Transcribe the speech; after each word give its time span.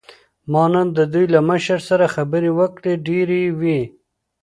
ما 0.51 0.63
نن 0.73 0.87
د 0.97 0.99
دوی 1.13 1.25
له 1.33 1.39
مشر 1.49 1.79
سره 1.89 2.05
خبرې 2.15 2.51
وکړې، 2.59 2.93
ډېرې 3.07 3.39
یې 3.45 3.51
وې. 3.59 3.79